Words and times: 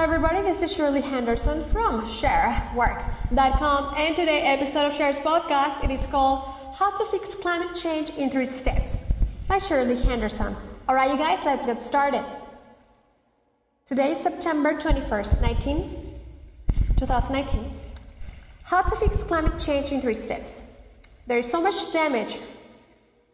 everybody, 0.00 0.40
this 0.40 0.62
is 0.62 0.72
Shirley 0.74 1.02
Henderson 1.02 1.62
from 1.64 2.00
ShareWork.com 2.06 3.94
and 3.98 4.16
today 4.16 4.40
episode 4.40 4.86
of 4.86 4.94
Share's 4.94 5.18
podcast 5.18 5.84
it 5.84 5.90
is 5.90 6.06
called 6.06 6.54
How 6.74 6.96
to 6.96 7.04
Fix 7.10 7.34
Climate 7.34 7.76
Change 7.76 8.08
in 8.16 8.30
Three 8.30 8.46
Steps 8.46 9.12
by 9.46 9.58
Shirley 9.58 10.00
Henderson. 10.00 10.56
Alright 10.88 11.10
you 11.10 11.18
guys, 11.18 11.44
let's 11.44 11.66
get 11.66 11.82
started. 11.82 12.24
Today 13.84 14.12
is 14.12 14.18
September 14.18 14.72
21st, 14.72 15.42
19, 15.42 15.90
2019. 16.96 17.70
How 18.62 18.80
to 18.80 18.96
fix 18.96 19.22
climate 19.22 19.58
change 19.58 19.92
in 19.92 20.00
three 20.00 20.14
steps. 20.14 20.78
There 21.26 21.40
is 21.40 21.50
so 21.50 21.60
much 21.60 21.92
damage, 21.92 22.38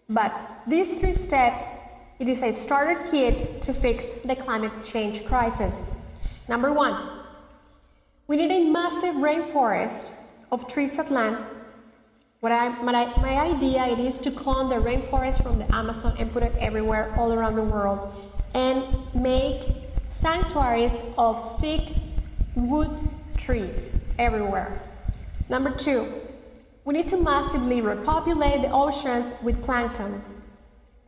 but 0.09 0.35
these 0.67 0.99
three 0.99 1.13
steps, 1.13 1.79
it 2.19 2.29
is 2.29 2.43
a 2.43 2.53
starter 2.53 3.01
kit 3.09 3.63
to 3.63 3.73
fix 3.73 4.11
the 4.23 4.35
climate 4.35 4.73
change 4.85 5.25
crisis. 5.27 6.03
Number 6.49 6.73
one, 6.73 6.97
we 8.29 8.37
need 8.37 8.51
a 8.51 8.71
massive 8.71 9.17
rainforest 9.17 10.13
of 10.53 10.69
trees 10.69 10.99
at 10.99 11.11
land. 11.11 11.37
What 12.41 12.53
I, 12.53 12.69
my, 12.83 12.93
my 13.21 13.37
idea 13.55 13.87
it 13.87 13.99
is 13.99 14.21
to 14.21 14.31
clone 14.31 14.69
the 14.69 14.77
rainforest 14.77 15.43
from 15.43 15.59
the 15.59 15.75
Amazon 15.75 16.15
and 16.19 16.33
put 16.33 16.43
it 16.43 16.53
everywhere, 16.61 17.13
all 17.17 17.33
around 17.33 17.57
the 17.57 17.63
world, 17.63 18.15
and 18.55 18.85
make 19.15 19.63
sanctuaries 20.11 21.01
of 21.19 21.61
thick 21.61 21.83
wood 22.55 22.91
trees 23.37 24.15
everywhere. 24.19 24.81
Number 25.49 25.71
two, 25.71 26.07
we 26.85 26.95
need 26.95 27.09
to 27.09 27.17
massively 27.17 27.81
repopulate 27.81 28.63
the 28.63 28.71
oceans 28.71 29.35
with 29.43 29.63
plankton. 29.65 30.23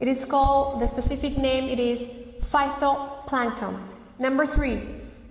It 0.01 0.09
is 0.09 0.25
called, 0.25 0.81
the 0.81 0.87
specific 0.87 1.39
name 1.39 1.69
it 1.69 1.79
is 1.79 2.01
phytoplankton. 2.43 3.79
Number 4.19 4.47
three, 4.47 4.81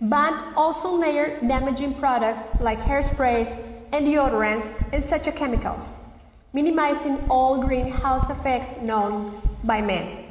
ban 0.01 0.53
ozone 0.55 0.99
layer 1.01 1.39
damaging 1.47 1.93
products 1.95 2.49
like 2.61 2.77
hairsprays 2.79 3.57
and 3.93 4.05
deodorants 4.05 4.91
and 4.93 5.03
such 5.03 5.33
chemicals, 5.35 5.93
minimizing 6.53 7.17
all 7.29 7.63
greenhouse 7.63 8.29
effects 8.29 8.79
known 8.81 9.33
by 9.63 9.81
man. 9.81 10.25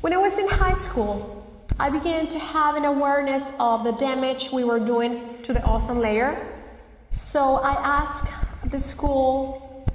When 0.00 0.12
I 0.12 0.16
was 0.16 0.38
in 0.38 0.48
high 0.48 0.74
school, 0.74 1.40
I 1.78 1.90
began 1.90 2.26
to 2.28 2.38
have 2.38 2.76
an 2.76 2.84
awareness 2.84 3.52
of 3.58 3.84
the 3.84 3.92
damage 3.92 4.50
we 4.52 4.64
were 4.64 4.78
doing 4.78 5.42
to 5.42 5.52
the 5.52 5.62
ozone 5.68 6.00
layer. 6.00 6.36
So 7.10 7.56
I 7.56 7.72
asked 7.72 8.30
the 8.70 8.80
school 8.80 9.86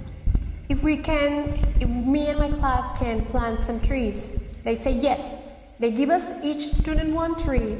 if 0.68 0.82
we 0.82 0.96
can, 0.96 1.48
if 1.80 1.88
me 1.88 2.28
and 2.28 2.38
my 2.38 2.50
class 2.50 2.96
can 2.98 3.24
plant 3.26 3.60
some 3.60 3.80
trees. 3.80 4.56
They 4.62 4.76
say 4.76 4.92
yes. 4.92 5.49
They 5.80 5.90
give 5.90 6.10
us 6.10 6.44
each 6.44 6.60
student 6.60 7.14
one 7.14 7.36
tree 7.36 7.78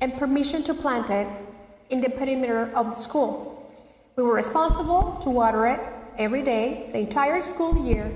and 0.00 0.14
permission 0.14 0.62
to 0.62 0.72
plant 0.72 1.10
it 1.10 1.28
in 1.90 2.00
the 2.00 2.08
perimeter 2.08 2.72
of 2.74 2.86
the 2.86 2.94
school. 2.94 3.70
We 4.16 4.22
were 4.22 4.32
responsible 4.32 5.20
to 5.22 5.28
water 5.28 5.66
it 5.66 5.80
every 6.16 6.42
day, 6.42 6.88
the 6.92 7.00
entire 7.00 7.42
school 7.42 7.84
year, 7.86 8.10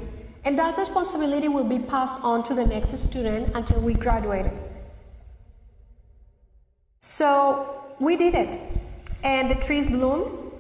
and 0.47 0.59
that 0.59 0.79
responsibility 0.79 1.49
will 1.49 1.69
be 1.69 1.79
passed 1.79 2.25
on 2.25 2.43
to 2.45 2.55
the 2.55 2.65
next 2.65 2.97
student 2.97 3.55
until 3.55 3.81
we 3.83 3.93
graduated. 3.93 4.53
So 7.01 7.85
we 8.01 8.17
did 8.17 8.35
it, 8.35 8.59
and 9.23 9.51
the 9.51 9.57
trees 9.57 9.91
bloomed 9.91 10.53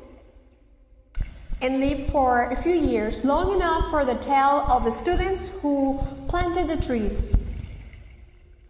and 1.62 1.80
lived 1.80 2.10
for 2.10 2.50
a 2.50 2.56
few 2.56 2.75
years, 2.75 3.25
long 3.25 3.55
enough 3.55 3.88
for 3.88 4.05
the 4.05 4.16
tale 4.16 4.66
of 4.69 4.84
the 4.84 4.92
students 4.92 5.48
who 5.62 5.98
planted 6.28 6.69
the 6.69 6.77
trees 6.84 7.38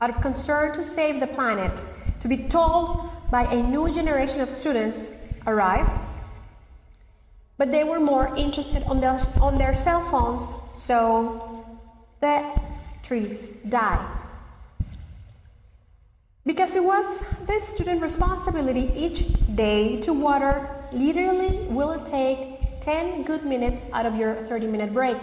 out 0.01 0.11
of 0.11 0.21
concern 0.21 0.75
to 0.75 0.83
save 0.83 1.21
the 1.21 1.27
planet, 1.27 1.83
to 2.21 2.29
be 2.29 2.49
told 2.49 3.11
by 3.31 3.45
a 3.45 3.63
new 3.63 3.93
generation 3.93 4.41
of 4.41 4.51
students 4.51 5.21
arrive. 5.47 5.89
But 7.57 7.73
they 7.73 7.85
were 7.85 8.01
more 8.01 8.35
interested 8.37 8.85
on 8.85 9.01
their, 9.01 9.19
on 9.41 9.59
their 9.59 9.75
cell 9.75 10.05
phones, 10.09 10.49
so 10.71 11.65
the 12.21 12.45
trees 13.03 13.59
die. 13.69 14.05
Because 16.47 16.77
it 16.77 16.85
was 16.85 17.21
the 17.47 17.61
student 17.61 18.01
responsibility 18.01 18.91
each 18.95 19.27
day 19.55 20.01
to 20.01 20.13
water, 20.13 20.69
literally 20.93 21.59
will 21.69 22.03
take 22.05 22.81
10 22.81 23.25
good 23.25 23.45
minutes 23.45 23.85
out 23.93 24.07
of 24.07 24.17
your 24.17 24.35
30 24.35 24.69
minute 24.69 24.95
break. 24.95 25.19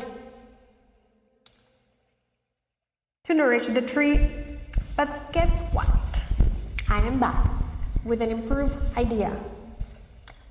To 3.23 3.33
nourish 3.33 3.69
the 3.69 3.81
tree 3.81 4.44
but 4.97 5.31
guess 5.31 5.61
what? 5.73 5.87
I 6.87 6.99
am 6.99 7.19
back 7.19 7.45
with 8.05 8.21
an 8.21 8.29
improved 8.29 8.75
idea. 8.97 9.35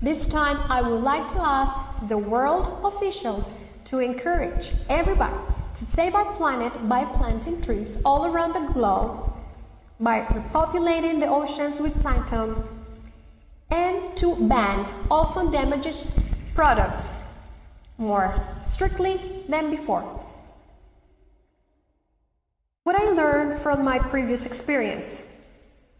This 0.00 0.26
time 0.26 0.58
I 0.68 0.82
would 0.82 1.02
like 1.02 1.26
to 1.32 1.40
ask 1.40 2.08
the 2.08 2.18
world 2.18 2.80
officials 2.84 3.52
to 3.86 4.00
encourage 4.00 4.72
everybody 4.88 5.36
to 5.76 5.84
save 5.84 6.14
our 6.14 6.30
planet 6.34 6.72
by 6.88 7.04
planting 7.04 7.60
trees 7.62 8.02
all 8.04 8.26
around 8.26 8.52
the 8.52 8.72
globe, 8.72 9.32
by 9.98 10.20
repopulating 10.20 11.20
the 11.20 11.28
oceans 11.28 11.80
with 11.80 12.00
plankton, 12.02 12.54
and 13.70 14.16
to 14.16 14.36
ban 14.48 14.84
ozone 15.10 15.50
damages 15.50 16.18
products 16.54 17.38
more 17.98 18.34
strictly 18.62 19.20
than 19.48 19.70
before. 19.70 20.04
What 22.84 22.96
I 22.96 23.12
learned 23.12 23.58
from 23.58 23.82
my 23.82 23.98
previous 23.98 24.44
experience. 24.44 25.40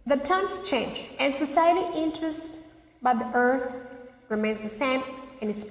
The 0.07 0.17
times 0.17 0.69
change 0.69 1.09
and 1.19 1.35
society 1.35 1.81
interest 1.99 2.59
by 3.01 3.15
the 3.15 3.25
earth 3.33 4.13
remains 4.29 4.63
the 4.63 4.69
same 4.69 5.03
and 5.41 5.49
it's 5.49 5.65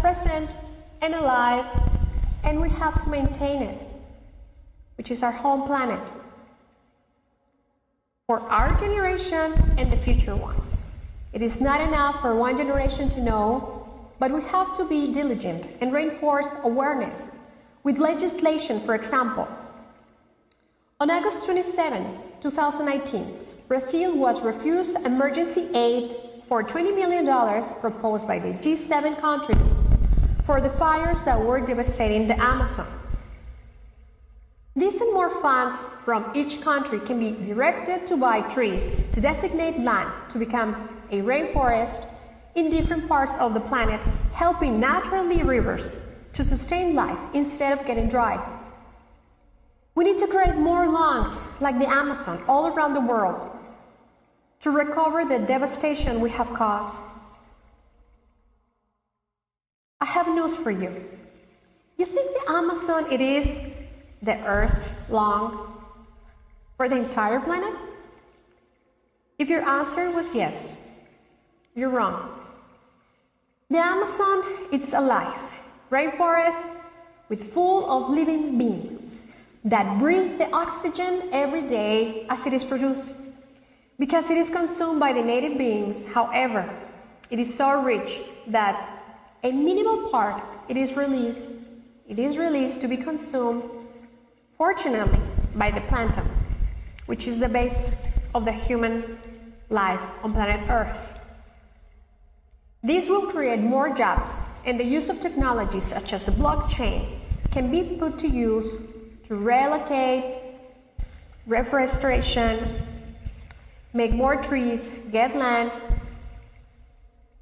present 0.00 0.50
and 1.00 1.14
alive 1.14 1.64
and 2.44 2.60
we 2.60 2.68
have 2.68 3.02
to 3.02 3.08
maintain 3.08 3.62
it, 3.62 3.80
which 4.98 5.10
is 5.10 5.22
our 5.22 5.32
home 5.32 5.66
planet 5.66 6.06
for 8.26 8.40
our 8.40 8.78
generation 8.78 9.54
and 9.78 9.90
the 9.90 9.96
future 9.96 10.36
ones. 10.36 11.02
It 11.32 11.40
is 11.40 11.62
not 11.62 11.80
enough 11.80 12.20
for 12.20 12.36
one 12.36 12.58
generation 12.58 13.08
to 13.08 13.22
know, 13.22 14.10
but 14.18 14.30
we 14.30 14.42
have 14.42 14.76
to 14.76 14.86
be 14.86 15.14
diligent 15.14 15.66
and 15.80 15.94
reinforce 15.94 16.54
awareness 16.62 17.38
with 17.84 17.96
legislation, 17.96 18.78
for 18.78 18.94
example, 18.94 19.48
on 21.00 21.12
August 21.12 21.44
27, 21.44 22.04
2019, 22.40 23.24
Brazil 23.68 24.18
was 24.18 24.40
refused 24.42 24.96
emergency 25.06 25.68
aid 25.72 26.10
for 26.42 26.64
$20 26.64 26.92
million 26.92 27.24
proposed 27.80 28.26
by 28.26 28.40
the 28.40 28.48
G7 28.48 29.16
countries 29.20 29.72
for 30.42 30.60
the 30.60 30.70
fires 30.70 31.22
that 31.22 31.38
were 31.38 31.64
devastating 31.64 32.26
the 32.26 32.36
Amazon. 32.42 32.88
These 34.74 35.00
and 35.00 35.14
more 35.14 35.30
funds 35.40 35.84
from 36.04 36.32
each 36.34 36.62
country 36.62 36.98
can 36.98 37.20
be 37.20 37.30
directed 37.46 38.08
to 38.08 38.16
buy 38.16 38.40
trees 38.48 39.08
to 39.12 39.20
designate 39.20 39.78
land 39.78 40.12
to 40.30 40.38
become 40.40 40.74
a 41.12 41.20
rainforest 41.20 42.12
in 42.56 42.72
different 42.72 43.06
parts 43.06 43.38
of 43.38 43.54
the 43.54 43.60
planet, 43.60 44.00
helping 44.32 44.80
naturally 44.80 45.44
rivers 45.44 46.08
to 46.32 46.42
sustain 46.42 46.96
life 46.96 47.20
instead 47.34 47.78
of 47.78 47.86
getting 47.86 48.08
dry. 48.08 48.34
We 49.98 50.04
need 50.04 50.18
to 50.18 50.28
create 50.28 50.54
more 50.54 50.86
lungs 50.86 51.60
like 51.60 51.76
the 51.80 51.88
Amazon 51.88 52.40
all 52.46 52.68
around 52.68 52.94
the 52.94 53.00
world 53.00 53.50
to 54.60 54.70
recover 54.70 55.24
the 55.24 55.44
devastation 55.44 56.20
we 56.20 56.30
have 56.30 56.46
caused. 56.54 57.02
I 60.00 60.04
have 60.04 60.28
news 60.28 60.54
for 60.54 60.70
you. 60.70 60.94
You 61.96 62.06
think 62.06 62.30
the 62.30 62.52
Amazon 62.52 63.10
it 63.10 63.20
is 63.20 63.74
the 64.22 64.38
earth 64.44 64.88
long 65.10 65.82
for 66.76 66.88
the 66.88 66.98
entire 66.98 67.40
planet? 67.40 67.74
If 69.36 69.48
your 69.48 69.68
answer 69.68 70.12
was 70.12 70.32
yes, 70.32 70.94
you're 71.74 71.90
wrong. 71.90 72.38
The 73.68 73.78
Amazon 73.78 74.44
it's 74.70 74.94
alive, 74.94 75.52
rainforest 75.90 76.70
with 77.28 77.52
full 77.52 77.90
of 77.90 78.10
living 78.10 78.56
beings 78.58 79.27
that 79.64 79.98
breathe 79.98 80.38
the 80.38 80.50
oxygen 80.54 81.28
every 81.32 81.62
day 81.62 82.26
as 82.30 82.46
it 82.46 82.52
is 82.52 82.64
produced. 82.64 83.22
Because 83.98 84.30
it 84.30 84.36
is 84.36 84.50
consumed 84.50 85.00
by 85.00 85.12
the 85.12 85.22
native 85.22 85.58
beings, 85.58 86.06
however, 86.12 86.68
it 87.30 87.38
is 87.38 87.54
so 87.54 87.82
rich 87.82 88.20
that 88.46 88.98
a 89.44 89.52
minimal 89.52 90.10
part 90.10 90.42
it 90.68 90.76
is 90.76 90.96
released 90.96 91.50
it 92.08 92.18
is 92.18 92.38
released 92.38 92.80
to 92.80 92.88
be 92.88 92.96
consumed 92.96 93.62
fortunately 94.52 95.20
by 95.54 95.70
the 95.70 95.80
plankton 95.82 96.24
which 97.06 97.28
is 97.28 97.38
the 97.38 97.48
base 97.48 98.04
of 98.34 98.44
the 98.44 98.52
human 98.52 99.18
life 99.70 100.00
on 100.24 100.32
planet 100.32 100.68
earth 100.70 101.14
this 102.82 103.08
will 103.08 103.30
create 103.30 103.60
more 103.60 103.94
jobs 103.94 104.40
and 104.66 104.80
the 104.80 104.84
use 104.84 105.08
of 105.08 105.20
technology 105.20 105.80
such 105.80 106.12
as 106.12 106.24
the 106.24 106.32
blockchain 106.32 107.04
can 107.52 107.70
be 107.70 107.96
put 107.96 108.18
to 108.18 108.26
use 108.26 108.87
to 109.28 109.36
relocate 109.36 110.24
reforestation, 111.46 112.66
make 113.92 114.12
more 114.12 114.36
trees, 114.36 115.10
get 115.12 115.36
land. 115.36 115.70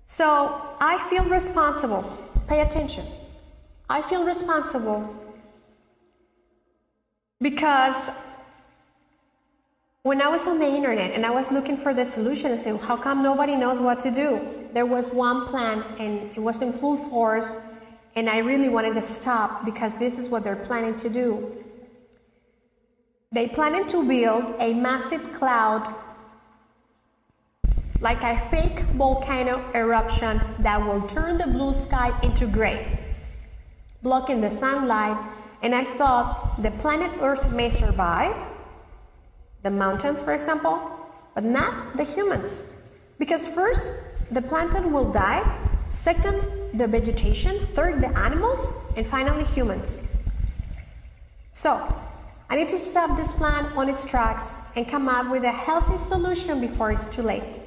So 0.04 0.76
I 0.80 0.98
feel 1.08 1.24
responsible. 1.26 2.02
Pay 2.48 2.60
attention. 2.60 3.04
I 3.88 4.02
feel 4.02 4.24
responsible 4.24 5.08
because 7.40 8.10
when 10.02 10.20
I 10.20 10.26
was 10.26 10.48
on 10.48 10.58
the 10.58 10.66
internet 10.66 11.12
and 11.12 11.24
I 11.24 11.30
was 11.30 11.52
looking 11.52 11.76
for 11.76 11.94
the 11.94 12.04
solution 12.04 12.50
and 12.50 12.60
saying, 12.60 12.78
how 12.78 12.96
come 12.96 13.22
nobody 13.22 13.54
knows 13.54 13.80
what 13.80 14.00
to 14.00 14.10
do? 14.10 14.40
There 14.72 14.86
was 14.86 15.12
one 15.12 15.46
plan 15.46 15.84
and 16.00 16.30
it 16.30 16.40
was 16.40 16.62
in 16.62 16.72
full 16.72 16.96
force, 16.96 17.60
and 18.16 18.28
I 18.28 18.38
really 18.38 18.68
wanted 18.68 18.94
to 18.94 19.02
stop 19.02 19.64
because 19.64 19.98
this 19.98 20.18
is 20.18 20.28
what 20.28 20.42
they're 20.42 20.64
planning 20.64 20.96
to 20.96 21.08
do. 21.08 21.62
They 23.36 23.46
planning 23.46 23.84
to 23.88 24.02
build 24.02 24.54
a 24.60 24.72
massive 24.72 25.34
cloud, 25.34 25.94
like 28.00 28.22
a 28.22 28.40
fake 28.48 28.80
volcano 28.96 29.62
eruption 29.74 30.40
that 30.60 30.80
will 30.80 31.06
turn 31.06 31.36
the 31.36 31.46
blue 31.46 31.74
sky 31.74 32.18
into 32.22 32.46
gray, 32.46 32.98
blocking 34.02 34.40
the 34.40 34.48
sunlight. 34.48 35.18
And 35.62 35.74
I 35.74 35.84
thought 35.84 36.62
the 36.62 36.70
planet 36.80 37.10
Earth 37.20 37.52
may 37.52 37.68
survive 37.68 38.34
the 39.62 39.70
mountains, 39.70 40.22
for 40.22 40.32
example, 40.32 40.80
but 41.34 41.44
not 41.44 41.94
the 41.98 42.04
humans. 42.04 42.88
Because 43.18 43.46
first, 43.46 43.92
the 44.30 44.40
plankton 44.40 44.94
will 44.94 45.12
die, 45.12 45.44
second, 45.92 46.40
the 46.72 46.88
vegetation, 46.88 47.54
third, 47.76 48.00
the 48.00 48.08
animals, 48.16 48.66
and 48.96 49.06
finally, 49.06 49.44
humans. 49.44 50.16
So, 51.50 51.86
I 52.48 52.54
need 52.54 52.68
to 52.68 52.78
stop 52.78 53.16
this 53.16 53.32
plan 53.32 53.64
on 53.76 53.88
its 53.88 54.04
tracks 54.04 54.70
and 54.76 54.86
come 54.86 55.08
up 55.08 55.30
with 55.30 55.42
a 55.42 55.50
healthy 55.50 55.98
solution 55.98 56.60
before 56.60 56.92
it's 56.92 57.08
too 57.08 57.22
late. 57.22 57.60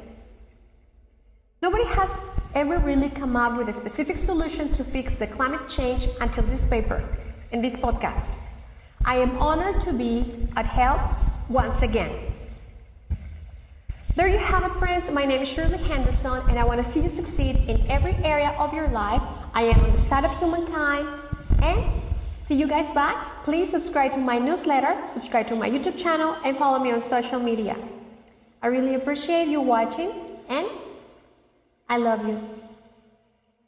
Nobody 1.61 1.83
has 1.83 2.39
ever 2.55 2.79
really 2.79 3.09
come 3.09 3.35
up 3.35 3.57
with 3.57 3.67
a 3.67 3.73
specific 3.73 4.17
solution 4.17 4.71
to 4.71 4.83
fix 4.83 5.17
the 5.17 5.27
climate 5.27 5.67
change 5.67 6.07
until 6.21 6.43
this 6.45 6.63
paper 6.69 7.03
and 7.51 7.63
this 7.63 7.75
podcast. 7.75 8.33
I 9.03 9.15
am 9.15 9.37
honored 9.37 9.81
to 9.81 9.91
be 9.91 10.47
at 10.55 10.65
help 10.65 11.01
once 11.49 11.81
again. 11.81 12.33
There 14.15 14.29
you 14.29 14.37
have 14.37 14.63
it, 14.63 14.71
friends. 14.79 15.11
My 15.11 15.25
name 15.25 15.41
is 15.41 15.49
Shirley 15.49 15.77
Henderson, 15.77 16.41
and 16.49 16.57
I 16.57 16.63
want 16.63 16.77
to 16.77 16.83
see 16.83 17.01
you 17.01 17.09
succeed 17.09 17.57
in 17.67 17.85
every 17.87 18.13
area 18.23 18.55
of 18.57 18.73
your 18.73 18.87
life. 18.89 19.21
I 19.53 19.63
am 19.63 19.79
on 19.81 19.91
the 19.91 19.97
side 19.97 20.23
of 20.23 20.39
humankind, 20.39 21.07
and 21.61 21.98
see 22.49 22.55
you 22.55 22.67
guys 22.67 22.91
back. 22.93 23.43
Please 23.43 23.69
subscribe 23.69 24.11
to 24.11 24.17
my 24.17 24.39
newsletter, 24.39 24.97
subscribe 25.13 25.45
to 25.45 25.55
my 25.55 25.69
YouTube 25.69 25.95
channel, 25.95 26.35
and 26.43 26.57
follow 26.57 26.79
me 26.79 26.91
on 26.91 26.99
social 26.99 27.39
media. 27.39 27.77
I 28.63 28.67
really 28.67 28.95
appreciate 28.95 29.47
you 29.49 29.61
watching, 29.61 30.11
and 30.49 30.65
I 31.87 31.97
love 31.97 32.27
you. 32.27 32.68